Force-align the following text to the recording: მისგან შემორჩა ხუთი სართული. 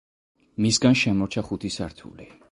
მისგან 0.65 0.97
შემორჩა 1.01 1.43
ხუთი 1.49 1.71
სართული. 1.77 2.31